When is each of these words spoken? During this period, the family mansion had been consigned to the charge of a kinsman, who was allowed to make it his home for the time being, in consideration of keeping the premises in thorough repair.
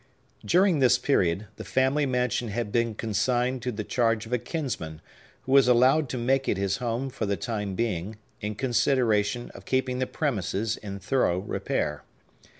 During 0.43 0.79
this 0.79 0.97
period, 0.97 1.45
the 1.57 1.63
family 1.63 2.07
mansion 2.07 2.47
had 2.47 2.71
been 2.71 2.95
consigned 2.95 3.61
to 3.61 3.71
the 3.71 3.83
charge 3.83 4.25
of 4.25 4.33
a 4.33 4.39
kinsman, 4.39 4.99
who 5.43 5.51
was 5.51 5.67
allowed 5.67 6.09
to 6.09 6.17
make 6.17 6.49
it 6.49 6.57
his 6.57 6.77
home 6.77 7.11
for 7.11 7.27
the 7.27 7.37
time 7.37 7.75
being, 7.75 8.17
in 8.41 8.55
consideration 8.55 9.51
of 9.53 9.65
keeping 9.65 9.99
the 9.99 10.07
premises 10.07 10.75
in 10.75 10.97
thorough 10.97 11.37
repair. 11.37 12.03